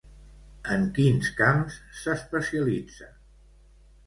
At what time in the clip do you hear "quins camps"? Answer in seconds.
0.95-1.77